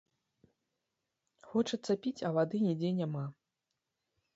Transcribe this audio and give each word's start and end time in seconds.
Хочацца 1.51 1.99
піць, 2.07 2.17
а 2.31 2.35
вады 2.41 2.57
нідзе 2.67 2.89
няма. 3.05 3.25